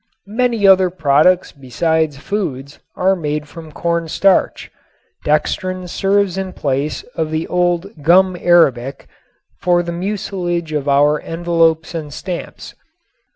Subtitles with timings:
[0.25, 4.71] Many other products besides foods are made from corn starch.
[5.25, 9.07] Dextrin serves in place of the old "gum arabic"
[9.59, 12.73] for the mucilage of our envelopes and stamps.